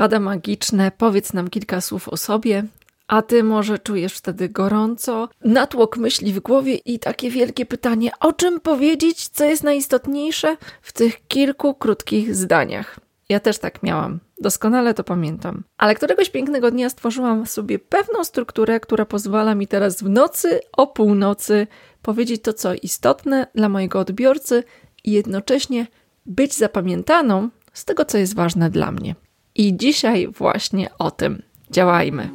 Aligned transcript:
pada 0.00 0.20
magiczne, 0.20 0.92
powiedz 0.98 1.32
nam 1.32 1.50
kilka 1.50 1.80
słów 1.80 2.08
o 2.08 2.16
sobie, 2.16 2.64
a 3.06 3.22
ty 3.22 3.44
może 3.44 3.78
czujesz 3.78 4.14
wtedy 4.14 4.48
gorąco, 4.48 5.28
natłok 5.44 5.96
myśli 5.96 6.32
w 6.32 6.40
głowie 6.40 6.74
i 6.74 6.98
takie 6.98 7.30
wielkie 7.30 7.66
pytanie, 7.66 8.10
o 8.20 8.32
czym 8.32 8.60
powiedzieć, 8.60 9.28
co 9.28 9.44
jest 9.44 9.62
najistotniejsze 9.64 10.56
w 10.82 10.92
tych 10.92 11.26
kilku 11.26 11.74
krótkich 11.74 12.34
zdaniach. 12.36 13.00
Ja 13.28 13.40
też 13.40 13.58
tak 13.58 13.82
miałam. 13.82 14.20
Doskonale 14.40 14.94
to 14.94 15.04
pamiętam. 15.04 15.64
Ale 15.78 15.94
któregoś 15.94 16.30
pięknego 16.30 16.70
dnia 16.70 16.90
stworzyłam 16.90 17.46
sobie 17.46 17.78
pewną 17.78 18.24
strukturę, 18.24 18.80
która 18.80 19.04
pozwala 19.04 19.54
mi 19.54 19.66
teraz 19.66 20.02
w 20.02 20.08
nocy 20.08 20.60
o 20.72 20.86
północy 20.86 21.66
powiedzieć 22.02 22.42
to, 22.42 22.52
co 22.52 22.74
istotne 22.74 23.46
dla 23.54 23.68
mojego 23.68 23.98
odbiorcy 23.98 24.64
i 25.04 25.12
jednocześnie 25.12 25.86
być 26.26 26.54
zapamiętaną 26.54 27.48
z 27.72 27.84
tego, 27.84 28.04
co 28.04 28.18
jest 28.18 28.34
ważne 28.34 28.70
dla 28.70 28.92
mnie. 28.92 29.14
I 29.60 29.76
dzisiaj 29.76 30.28
właśnie 30.28 30.90
o 30.98 31.10
tym 31.10 31.42
działajmy. 31.70 32.30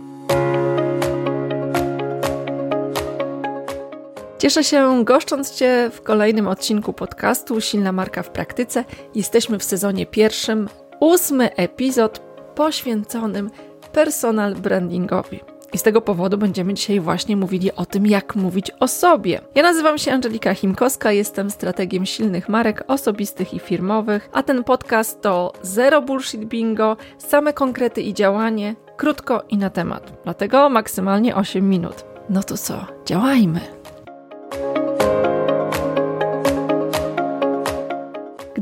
Cieszę 4.40 4.64
się 4.64 5.06
goszcząc 5.06 5.56
Cię 5.56 5.90
w 5.94 6.02
kolejnym 6.02 6.48
odcinku 6.48 6.94
podcastu 6.94 7.62
Silna 7.62 7.92
Marka 7.92 8.24
w 8.24 8.30
Praktyce. 8.30 8.84
Jesteśmy 9.16 9.60
w 9.60 9.64
sezonie 9.64 10.06
pierwszym, 10.06 10.70
ósmy 11.00 11.56
epizod 11.56 12.20
poświęconym 12.56 13.52
personal 13.92 14.56
brandingowi. 14.56 15.55
I 15.76 15.78
z 15.78 15.84
tego 15.84 16.02
powodu 16.02 16.38
będziemy 16.38 16.74
dzisiaj 16.74 17.00
właśnie 17.00 17.38
mówili 17.38 17.72
o 17.76 17.86
tym, 17.86 18.08
jak 18.08 18.36
mówić 18.36 18.72
o 18.80 18.88
sobie. 18.88 19.42
Ja 19.56 19.64
nazywam 19.64 19.98
się 19.98 20.12
Angelika 20.12 20.54
Chimkowska, 20.54 21.12
jestem 21.12 21.50
strategiem 21.50 22.06
silnych 22.06 22.50
marek 22.50 22.84
osobistych 22.88 23.54
i 23.54 23.60
firmowych, 23.60 24.30
a 24.34 24.44
ten 24.44 24.64
podcast 24.64 25.22
to 25.22 25.54
zero 25.62 26.02
bullshit 26.02 26.46
bingo, 26.46 26.98
same 27.18 27.54
konkrety 27.54 28.02
i 28.02 28.14
działanie, 28.14 28.76
krótko 28.98 29.44
i 29.50 29.58
na 29.58 29.70
temat. 29.70 30.12
Dlatego 30.24 30.70
maksymalnie 30.70 31.36
8 31.36 31.70
minut. 31.70 32.06
No 32.30 32.44
to 32.44 32.58
co, 32.58 32.86
działajmy! 33.06 33.75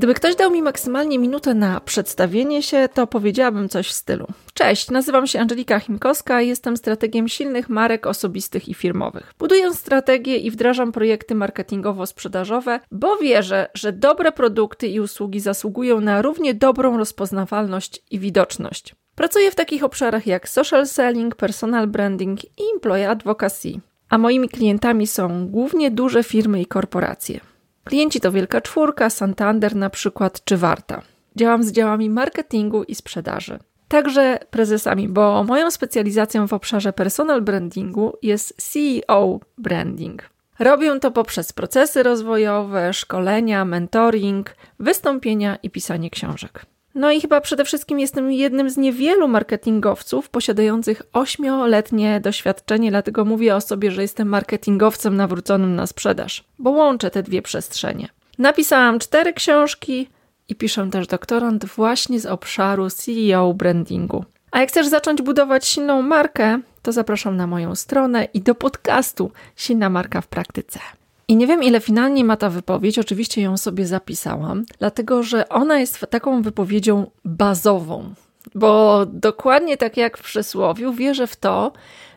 Gdyby 0.04 0.14
ktoś 0.14 0.36
dał 0.36 0.52
mi 0.52 0.62
maksymalnie 0.62 1.20
minutę 1.20 1.54
na 1.54 1.80
przedstawienie 1.80 2.64
się, 2.64 2.90
to 2.94 3.08
powiedziałabym 3.08 3.70
coś 3.70 3.88
w 3.88 3.92
stylu. 3.92 4.28
Cześć, 4.54 4.92
nazywam 4.92 5.28
się 5.28 5.40
Angelika 5.40 5.80
Chimkowska, 5.80 6.42
jestem 6.42 6.78
strategiem 6.78 7.28
silnych 7.28 7.70
marek 7.70 8.08
osobistych 8.08 8.70
i 8.70 8.73
firmowych. 8.73 9.34
Buduję 9.40 9.73
strategie 9.73 10.38
i 10.38 10.52
wdrażam 10.52 10.92
projekty 10.92 11.36
marketingowo-sprzedażowe, 11.36 12.80
bo 12.92 13.18
wierzę, 13.18 13.70
że 13.73 13.92
dobre 13.92 14.32
produkty 14.32 14.88
i 14.88 15.00
usługi 15.00 15.40
zasługują 15.40 16.02
na 16.02 16.22
równie 16.22 16.54
dobrą 16.54 16.98
rozpoznawalność 16.98 18.02
i 18.12 18.20
widoczność. 18.20 18.95
Pracuję 19.16 19.52
w 19.52 19.56
takich 19.56 19.84
obszarach 19.84 20.28
jak 20.28 20.50
social 20.50 20.88
selling, 20.88 21.36
personal 21.36 21.88
branding 21.88 22.44
i 22.44 22.64
employee 22.73 23.06
advocacy. 23.06 23.80
A 24.10 24.17
moimi 24.17 24.50
klientami 24.50 25.08
są 25.08 25.48
głównie 25.48 25.92
duże 25.92 26.23
firmy 26.23 26.62
i 26.62 26.66
korporacje. 26.66 27.53
Klienci 27.84 28.22
to 28.22 28.31
Wielka 28.31 28.62
Czwórka, 28.62 29.09
Santander 29.09 29.76
na 29.76 29.89
przykład, 29.89 30.44
czy 30.44 30.58
Warta. 30.58 31.02
Działam 31.36 31.64
z 31.64 31.72
działami 31.72 32.09
marketingu 32.09 32.84
i 32.84 32.95
sprzedaży. 32.95 33.59
Także 33.88 34.39
prezesami, 34.50 35.09
bo 35.09 35.44
moją 35.44 35.72
specjalizacją 35.72 36.48
w 36.48 36.54
obszarze 36.54 36.94
personal 36.94 37.42
brandingu 37.42 38.17
jest 38.22 38.72
CEO 38.72 39.39
branding. 39.58 40.30
Robię 40.59 41.00
to 41.00 41.11
poprzez 41.11 41.54
procesy 41.54 42.04
rozwojowe, 42.04 42.94
szkolenia, 42.94 43.66
mentoring, 43.66 44.56
wystąpienia 44.80 45.56
i 45.64 45.70
pisanie 45.70 46.09
książek. 46.09 46.66
No 46.95 47.11
i 47.11 47.22
chyba 47.22 47.41
przede 47.41 47.66
wszystkim 47.66 47.99
jestem 47.99 48.31
jednym 48.31 48.69
z 48.69 48.77
niewielu 48.77 49.27
marketingowców 49.27 50.30
posiadających 50.30 51.02
ośmioletnie 51.13 52.19
doświadczenie, 52.19 52.91
dlatego 52.91 53.25
mówię 53.25 53.55
o 53.55 53.61
sobie, 53.61 53.91
że 53.91 54.02
jestem 54.02 54.27
marketingowcem 54.27 55.17
nawróconym 55.17 55.75
na 55.75 55.88
sprzedaż, 55.88 56.44
bo 56.59 56.69
łączę 56.69 57.11
te 57.11 57.23
dwie 57.23 57.42
przestrzenie. 57.42 58.08
Napisałam 58.37 58.99
cztery 58.99 59.33
książki 59.33 60.09
i 60.49 60.55
piszę 60.55 60.89
też 60.92 61.08
doktorant 61.08 61.65
właśnie 61.65 62.20
z 62.20 62.26
obszaru 62.26 62.89
CEO 62.89 63.53
brandingu. 63.53 64.26
A 64.52 64.59
jak 64.59 64.70
chcesz 64.70 64.87
zacząć 64.87 65.21
budować 65.21 65.65
silną 65.65 66.02
markę, 66.02 66.59
to 66.82 66.92
zapraszam 66.92 67.37
na 67.37 67.48
moją 67.48 67.76
stronę 67.76 68.27
i 68.33 68.42
do 68.42 68.55
podcastu 68.55 69.32
Silna 69.55 69.89
Marka 69.89 70.21
w 70.21 70.27
Praktyce. 70.27 70.80
I 71.28 71.36
nie 71.36 71.48
wiem, 71.48 71.64
ile 71.64 71.80
finalnie 71.80 72.23
ma 72.23 72.38
ta 72.38 72.50
wypowiedź, 72.50 73.00
oczywiście 73.00 73.42
ją 73.42 73.58
sobie 73.58 73.88
zapisałam, 73.88 74.66
dlatego 74.80 75.23
że 75.23 75.50
ona 75.50 75.80
jest 75.80 76.06
taką 76.10 76.42
wypowiedzią 76.42 77.11
bazową. 77.26 78.14
Bo 78.56 79.06
dokładnie 79.06 79.78
tak 79.78 79.98
jak 79.98 80.17
w 80.17 80.23
przysłowiu, 80.23 80.94
wierzę 80.94 81.28
w 81.28 81.36
to, 81.36 81.72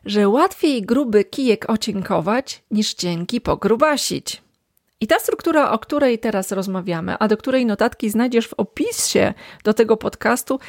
że 0.04 0.28
łatwiej 0.28 0.82
gruby 0.82 1.24
kijek 1.24 1.70
ocienkować 1.70 2.62
niż 2.70 2.94
cienki 2.94 3.40
pogrubasić. 3.40 4.42
I 5.00 5.06
ta 5.06 5.18
struktura, 5.18 5.70
o 5.70 5.78
której 5.78 6.18
teraz 6.18 6.52
rozmawiamy, 6.52 7.18
a 7.18 7.28
do 7.28 7.36
której 7.36 7.66
notatki 7.66 8.10
znajdziesz 8.10 8.48
w 8.48 8.54
opisie 8.54 9.34
do 9.64 9.74
tego 9.74 9.96
podcastu, 9.96 10.60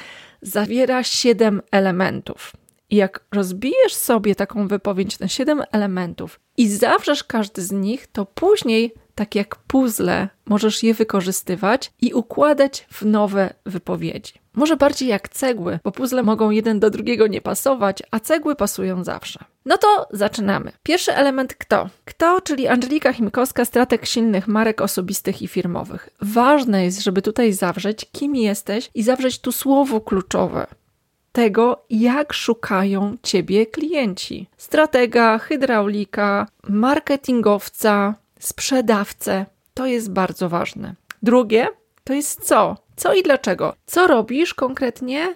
zawiera 0.42 1.04
siedem 1.04 1.62
elementów. 1.72 2.54
I 2.90 2.96
jak 2.96 3.26
rozbijesz 3.32 3.94
sobie 3.94 4.36
taką 4.36 4.68
wypowiedź 4.68 5.20
na 5.20 5.28
siedem 5.28 5.64
elementów 5.72 6.40
i 6.58 6.70
zawrzesz 6.70 7.24
każdy 7.24 7.62
z 7.62 7.72
nich, 7.72 8.08
to 8.08 8.26
później, 8.26 8.94
tak 9.16 9.36
jak 9.36 9.56
puzzle, 9.56 10.30
możesz 10.46 10.84
je 10.84 10.94
wykorzystywać 10.94 11.92
i 12.02 12.14
układać 12.14 12.88
w 12.92 13.06
nowe 13.06 13.54
wypowiedzi. 13.66 14.34
Może 14.54 14.78
bardziej 14.78 15.10
jak 15.10 15.30
cegły, 15.30 15.80
bo 15.84 15.92
puzzle 15.92 16.24
mogą 16.24 16.50
jeden 16.50 16.80
do 16.80 16.90
drugiego 16.90 17.28
nie 17.28 17.42
pasować, 17.42 18.04
a 18.12 18.20
cegły 18.20 18.56
pasują 18.56 19.04
zawsze. 19.04 19.40
No 19.66 19.78
to 19.78 20.08
zaczynamy. 20.12 20.72
Pierwszy 20.84 21.14
element 21.14 21.56
kto? 21.56 21.90
Kto, 22.06 22.42
czyli 22.42 22.68
Angelika 22.68 23.14
Chimkowska, 23.14 23.66
strateg 23.66 24.06
silnych 24.06 24.48
marek 24.48 24.82
osobistych 24.82 25.42
i 25.42 25.48
firmowych. 25.48 26.10
Ważne 26.22 26.84
jest, 26.86 27.04
żeby 27.04 27.22
tutaj 27.22 27.54
zawrzeć, 27.54 28.06
kim 28.12 28.36
jesteś 28.36 28.90
i 28.96 29.04
zawrzeć 29.04 29.40
tu 29.40 29.52
słowo 29.52 30.02
kluczowe 30.02 30.68
tego, 31.38 31.84
jak 31.90 32.34
szukają 32.34 33.18
ciebie 33.24 33.66
klienci. 33.66 34.48
Stratega, 34.58 35.38
hydraulika, 35.38 36.48
marketingowca, 36.70 38.16
sprzedawcę. 38.40 39.46
To 39.74 39.86
jest 39.86 40.12
bardzo 40.12 40.50
ważne. 40.50 40.96
Drugie 41.24 41.68
to 42.04 42.14
jest 42.14 42.44
co? 42.44 42.78
Co 42.96 43.14
i 43.14 43.24
dlaczego? 43.24 43.74
Co 43.86 44.08
robisz 44.08 44.54
konkretnie 44.54 45.36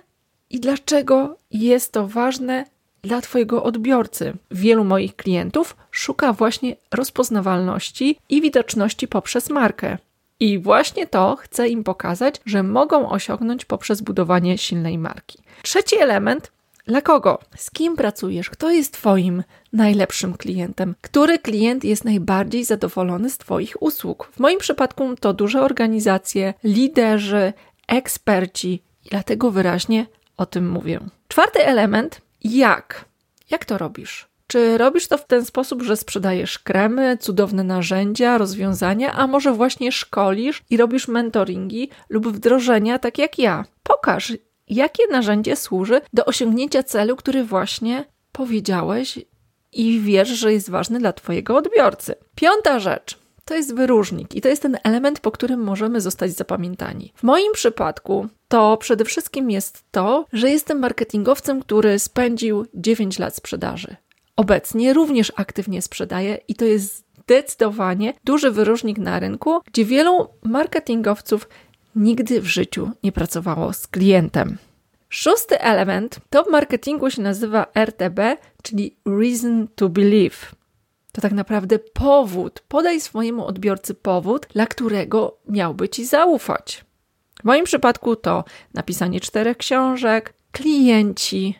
i 0.50 0.60
dlaczego 0.60 1.38
jest 1.52 1.92
to 1.92 2.08
ważne 2.08 2.66
dla 3.02 3.22
Twojego 3.22 3.64
odbiorcy. 3.64 4.34
Wielu 4.52 4.84
moich 4.84 5.16
klientów 5.16 5.76
szuka 5.92 6.34
właśnie 6.34 6.76
rozpoznawalności 6.92 8.18
i 8.30 8.42
widoczności 8.42 9.08
poprzez 9.08 9.50
markę. 9.50 9.98
I 10.42 10.60
właśnie 10.60 11.08
to 11.08 11.36
chcę 11.36 11.70
im 11.70 11.84
pokazać, 11.84 12.42
że 12.46 12.64
mogą 12.64 13.10
osiągnąć 13.10 13.66
poprzez 13.66 14.02
budowanie 14.02 14.58
silnej 14.58 14.98
marki. 14.98 15.40
Trzeci 15.62 15.98
element 15.98 16.52
dla 16.86 17.02
kogo? 17.02 17.40
Z 17.56 17.72
kim 17.72 17.96
pracujesz? 17.96 18.50
Kto 18.50 18.72
jest 18.72 18.94
Twoim 18.94 19.44
najlepszym 19.74 20.34
klientem? 20.34 20.96
Który 21.02 21.40
klient 21.40 21.84
jest 21.84 22.06
najbardziej 22.06 22.66
zadowolony 22.66 23.30
z 23.30 23.38
Twoich 23.38 23.82
usług? 23.82 24.30
W 24.32 24.40
moim 24.40 24.60
przypadku 24.60 25.16
to 25.20 25.34
duże 25.34 25.62
organizacje, 25.62 26.54
liderzy, 26.64 27.54
eksperci 27.88 28.82
dlatego 29.10 29.52
wyraźnie 29.52 30.06
o 30.38 30.46
tym 30.46 30.70
mówię. 30.70 31.00
Czwarty 31.28 31.66
element 31.66 32.22
jak? 32.44 33.06
Jak 33.50 33.66
to 33.66 33.78
robisz? 33.78 34.31
Czy 34.52 34.78
robisz 34.78 35.08
to 35.08 35.18
w 35.18 35.26
ten 35.26 35.46
sposób, 35.46 35.82
że 35.82 35.98
sprzedajesz 35.98 36.60
kremy, 36.60 37.18
cudowne 37.18 37.64
narzędzia, 37.64 38.38
rozwiązania, 38.38 39.14
a 39.14 39.28
może 39.28 39.54
właśnie 39.54 39.92
szkolisz 39.92 40.64
i 40.70 40.78
robisz 40.78 41.08
mentoringi 41.08 41.90
lub 42.10 42.28
wdrożenia, 42.28 43.00
tak 43.00 43.18
jak 43.18 43.40
ja? 43.40 43.66
Pokaż, 43.84 44.34
jakie 44.68 45.04
narzędzie 45.12 45.56
służy 45.56 46.02
do 46.14 46.26
osiągnięcia 46.26 46.84
celu, 46.84 47.16
który 47.16 47.44
właśnie 47.44 48.06
powiedziałeś 48.32 49.20
i 49.72 50.00
wiesz, 50.00 50.30
że 50.30 50.54
jest 50.54 50.70
ważny 50.70 51.00
dla 51.00 51.14
Twojego 51.14 51.56
odbiorcy. 51.56 52.16
Piąta 52.36 52.80
rzecz 52.80 53.18
to 53.46 53.56
jest 53.56 53.76
wyróżnik 53.76 54.36
i 54.36 54.42
to 54.42 54.50
jest 54.50 54.62
ten 54.62 54.78
element, 54.84 55.20
po 55.20 55.32
którym 55.32 55.64
możemy 55.64 56.02
zostać 56.02 56.32
zapamiętani. 56.32 57.14
W 57.16 57.24
moim 57.24 57.54
przypadku 57.54 58.28
to 58.48 58.78
przede 58.78 59.06
wszystkim 59.06 59.52
jest 59.52 59.84
to, 59.92 60.26
że 60.34 60.50
jestem 60.50 60.80
marketingowcem, 60.80 61.62
który 61.62 62.00
spędził 62.00 62.66
9 62.74 63.20
lat 63.20 63.36
sprzedaży. 63.36 63.96
Obecnie 64.42 64.94
również 64.94 65.32
aktywnie 65.36 65.82
sprzedaję 65.82 66.40
i 66.48 66.56
to 66.56 66.66
jest 66.66 67.06
zdecydowanie 67.24 68.14
duży 68.24 68.52
wyróżnik 68.52 68.98
na 68.98 69.20
rynku, 69.20 69.60
gdzie 69.66 69.86
wielu 69.86 70.28
marketingowców 70.44 71.50
nigdy 71.96 72.42
w 72.42 72.46
życiu 72.46 72.92
nie 73.04 73.12
pracowało 73.12 73.74
z 73.74 73.88
klientem. 73.88 74.58
Szósty 75.10 75.60
element 75.60 76.20
to 76.30 76.44
w 76.44 76.50
marketingu 76.50 77.10
się 77.10 77.22
nazywa 77.22 77.66
RTB, 77.76 78.20
czyli 78.64 78.96
Reason 79.06 79.68
to 79.76 79.90
Believe. 79.90 80.38
To 81.12 81.22
tak 81.22 81.32
naprawdę 81.32 81.80
powód. 81.80 82.64
Podaj 82.68 83.02
swojemu 83.02 83.46
odbiorcy 83.46 83.94
powód, 83.94 84.48
dla 84.54 84.66
którego 84.66 85.38
miałby 85.50 85.90
ci 85.90 86.06
zaufać. 86.06 86.86
W 87.42 87.44
moim 87.44 87.66
przypadku 87.66 88.16
to 88.16 88.44
napisanie 88.74 89.20
czterech 89.20 89.58
książek, 89.58 90.34
klienci, 90.52 91.56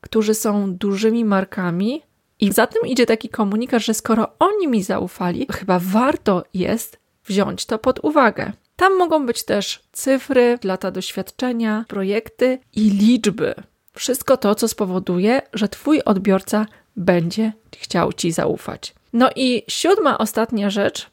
którzy 0.00 0.34
są 0.34 0.74
dużymi 0.74 1.24
markami, 1.24 2.02
i 2.40 2.52
za 2.52 2.66
tym 2.66 2.86
idzie 2.86 3.06
taki 3.06 3.28
komunikat, 3.28 3.82
że 3.82 3.94
skoro 3.94 4.28
oni 4.38 4.68
mi 4.68 4.82
zaufali, 4.82 5.46
chyba 5.52 5.78
warto 5.82 6.44
jest 6.54 6.98
wziąć 7.26 7.66
to 7.66 7.78
pod 7.78 8.04
uwagę. 8.04 8.52
Tam 8.76 8.96
mogą 8.98 9.26
być 9.26 9.42
też 9.42 9.82
cyfry, 9.92 10.58
lata 10.64 10.90
doświadczenia, 10.90 11.84
projekty 11.88 12.58
i 12.72 12.90
liczby. 12.90 13.54
Wszystko 13.92 14.36
to, 14.36 14.54
co 14.54 14.68
spowoduje, 14.68 15.42
że 15.52 15.68
Twój 15.68 16.02
odbiorca 16.02 16.66
będzie 16.96 17.52
chciał 17.76 18.12
Ci 18.12 18.32
zaufać. 18.32 18.94
No 19.12 19.30
i 19.36 19.62
siódma, 19.68 20.18
ostatnia 20.18 20.70
rzecz. 20.70 21.10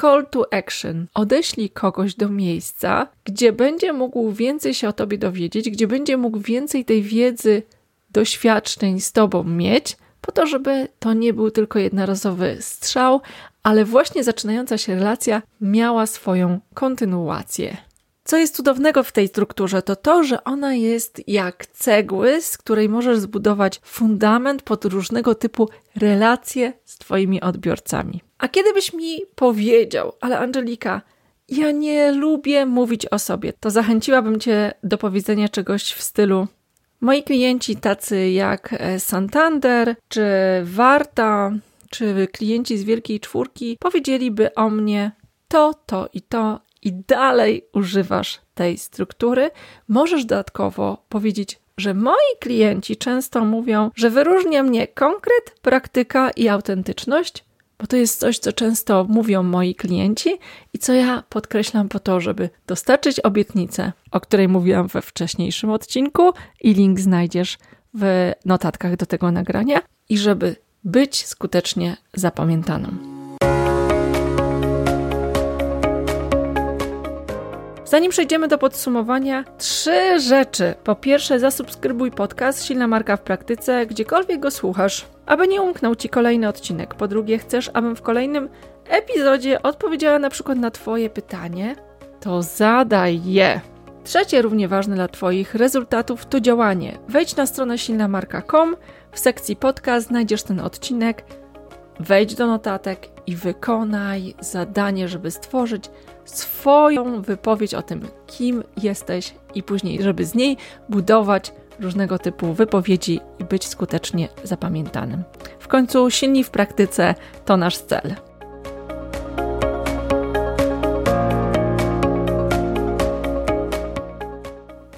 Call 0.00 0.26
to 0.26 0.52
action. 0.52 1.06
Odeślij 1.14 1.70
kogoś 1.70 2.14
do 2.14 2.28
miejsca, 2.28 3.06
gdzie 3.24 3.52
będzie 3.52 3.92
mógł 3.92 4.32
więcej 4.32 4.74
się 4.74 4.88
o 4.88 4.92
Tobie 4.92 5.18
dowiedzieć, 5.18 5.70
gdzie 5.70 5.86
będzie 5.86 6.16
mógł 6.16 6.40
więcej 6.40 6.84
tej 6.84 7.02
wiedzy, 7.02 7.62
doświadczeń 8.10 9.00
z 9.00 9.12
Tobą 9.12 9.44
mieć, 9.44 9.96
po 10.20 10.32
to, 10.32 10.46
żeby 10.46 10.88
to 10.98 11.12
nie 11.12 11.32
był 11.32 11.50
tylko 11.50 11.78
jednorazowy 11.78 12.56
strzał, 12.60 13.20
ale 13.62 13.84
właśnie 13.84 14.24
zaczynająca 14.24 14.78
się 14.78 14.94
relacja 14.94 15.42
miała 15.60 16.06
swoją 16.06 16.60
kontynuację. 16.74 17.76
Co 18.24 18.36
jest 18.36 18.56
cudownego 18.56 19.02
w 19.02 19.12
tej 19.12 19.28
strukturze, 19.28 19.82
to 19.82 19.96
to, 19.96 20.24
że 20.24 20.44
ona 20.44 20.74
jest 20.74 21.28
jak 21.28 21.66
cegły, 21.66 22.42
z 22.42 22.58
której 22.58 22.88
możesz 22.88 23.18
zbudować 23.18 23.80
fundament 23.84 24.62
pod 24.62 24.84
różnego 24.84 25.34
typu 25.34 25.68
relacje 25.96 26.72
z 26.84 26.98
Twoimi 26.98 27.40
odbiorcami. 27.40 28.20
A 28.38 28.48
kiedy 28.48 28.72
byś 28.72 28.92
mi 28.92 29.20
powiedział, 29.34 30.12
ale 30.20 30.38
Angelika, 30.38 31.02
ja 31.48 31.70
nie 31.70 32.12
lubię 32.12 32.66
mówić 32.66 33.06
o 33.06 33.18
sobie, 33.18 33.52
to 33.60 33.70
zachęciłabym 33.70 34.40
Cię 34.40 34.72
do 34.82 34.98
powiedzenia 34.98 35.48
czegoś 35.48 35.92
w 35.92 36.02
stylu: 36.02 36.46
Moi 37.00 37.22
klienci, 37.22 37.76
tacy 37.76 38.30
jak 38.30 38.72
e, 38.72 39.00
Santander, 39.00 39.96
czy 40.08 40.24
Warta, 40.62 41.52
czy 41.90 42.28
klienci 42.32 42.78
z 42.78 42.84
Wielkiej 42.84 43.20
Czwórki, 43.20 43.76
powiedzieliby 43.80 44.54
o 44.54 44.70
mnie 44.70 45.12
to, 45.48 45.74
to 45.86 46.08
i 46.12 46.22
to, 46.22 46.60
i 46.82 46.92
dalej 46.92 47.64
używasz 47.72 48.40
tej 48.54 48.78
struktury. 48.78 49.50
Możesz 49.88 50.24
dodatkowo 50.24 51.04
powiedzieć, 51.08 51.60
że 51.76 51.94
moi 51.94 52.36
klienci 52.40 52.96
często 52.96 53.44
mówią, 53.44 53.90
że 53.94 54.10
wyróżnia 54.10 54.62
mnie 54.62 54.88
konkret, 54.88 55.54
praktyka 55.62 56.30
i 56.30 56.48
autentyczność, 56.48 57.44
bo 57.80 57.86
to 57.86 57.96
jest 57.96 58.20
coś, 58.20 58.38
co 58.38 58.52
często 58.52 59.06
mówią 59.08 59.42
moi 59.42 59.74
klienci 59.74 60.38
i 60.72 60.78
co 60.78 60.92
ja 60.92 61.22
podkreślam 61.28 61.88
po 61.88 62.00
to, 62.00 62.20
żeby 62.20 62.50
dostarczyć 62.66 63.20
obietnicę, 63.20 63.92
o 64.10 64.20
której 64.20 64.48
mówiłam 64.48 64.86
we 64.86 65.02
wcześniejszym 65.02 65.70
odcinku 65.70 66.32
i 66.60 66.74
link 66.74 67.00
znajdziesz 67.00 67.58
w 67.94 68.32
notatkach 68.44 68.96
do 68.96 69.06
tego 69.06 69.30
nagrania 69.30 69.80
i 70.08 70.18
żeby 70.18 70.56
być 70.84 71.26
skutecznie 71.26 71.96
zapamiętaną. 72.14 73.19
Zanim 77.90 78.10
przejdziemy 78.10 78.48
do 78.48 78.58
podsumowania, 78.58 79.44
trzy 79.58 80.20
rzeczy. 80.20 80.74
Po 80.84 80.94
pierwsze, 80.94 81.38
zasubskrybuj 81.38 82.10
podcast 82.10 82.64
Silna 82.64 82.86
Marka 82.86 83.16
w 83.16 83.22
Praktyce, 83.22 83.86
gdziekolwiek 83.86 84.40
go 84.40 84.50
słuchasz 84.50 85.06
aby 85.30 85.48
nie 85.48 85.62
umknął 85.62 85.96
Ci 85.96 86.08
kolejny 86.08 86.48
odcinek. 86.48 86.94
Po 86.94 87.08
drugie, 87.08 87.38
chcesz, 87.38 87.70
abym 87.74 87.96
w 87.96 88.02
kolejnym 88.02 88.48
epizodzie 88.88 89.62
odpowiedziała 89.62 90.18
na 90.18 90.30
przykład 90.30 90.58
na 90.58 90.70
Twoje 90.70 91.10
pytanie, 91.10 91.76
to 92.20 92.42
zadaj 92.42 93.20
je. 93.24 93.60
Trzecie, 94.04 94.42
równie 94.42 94.68
ważne 94.68 94.94
dla 94.94 95.08
Twoich 95.08 95.54
rezultatów, 95.54 96.26
to 96.26 96.40
działanie. 96.40 96.98
Wejdź 97.08 97.36
na 97.36 97.46
stronę 97.46 97.78
silnamarka.com, 97.78 98.76
w 99.12 99.18
sekcji 99.18 99.56
podcast 99.56 100.08
znajdziesz 100.08 100.42
ten 100.42 100.60
odcinek, 100.60 101.24
wejdź 102.00 102.34
do 102.34 102.46
notatek 102.46 103.08
i 103.26 103.36
wykonaj 103.36 104.34
zadanie, 104.40 105.08
żeby 105.08 105.30
stworzyć 105.30 105.90
swoją 106.24 107.22
wypowiedź 107.22 107.74
o 107.74 107.82
tym, 107.82 108.08
kim 108.26 108.64
jesteś 108.82 109.34
i 109.54 109.62
później, 109.62 110.02
żeby 110.02 110.24
z 110.24 110.34
niej 110.34 110.56
budować 110.88 111.52
różnego 111.80 112.18
typu 112.18 112.52
wypowiedzi 112.52 113.20
i 113.38 113.44
być 113.44 113.66
skutecznie 113.66 114.28
zapamiętanym. 114.44 115.22
W 115.58 115.68
końcu 115.68 116.10
silni 116.10 116.44
w 116.44 116.50
praktyce 116.50 117.14
to 117.44 117.56
nasz 117.56 117.78
cel. 117.78 118.14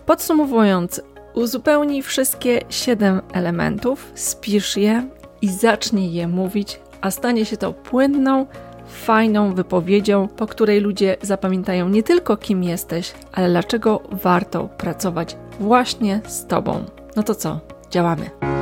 Podsumowując, 0.07 1.01
uzupełnij 1.35 2.03
wszystkie 2.03 2.61
siedem 2.69 3.21
elementów, 3.33 4.13
spisz 4.15 4.77
je 4.77 5.09
i 5.43 5.49
zacznij 5.49 6.13
je 6.13 6.29
mówić, 6.29 6.81
a 7.03 7.11
stanie 7.11 7.45
się 7.45 7.57
to 7.57 7.73
płynną, 7.73 8.47
fajną 8.87 9.55
wypowiedzią, 9.55 10.29
po 10.29 10.47
której 10.47 10.81
ludzie 10.81 11.17
zapamiętają 11.23 11.89
nie 11.89 12.03
tylko 12.03 12.37
kim 12.37 12.65
jesteś, 12.65 13.13
ale 13.33 13.49
dlaczego 13.49 14.01
warto 14.11 14.69
pracować 14.69 15.37
właśnie 15.61 16.21
z 16.27 16.47
Tobą. 16.47 16.85
No 17.17 17.23
to 17.23 17.35
co? 17.35 17.61
Działamy. 17.91 18.62